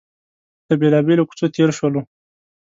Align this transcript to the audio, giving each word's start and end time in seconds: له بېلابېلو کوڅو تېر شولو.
له 0.67 0.75
بېلابېلو 0.81 1.27
کوڅو 1.29 1.47
تېر 1.55 1.69
شولو. 1.77 2.01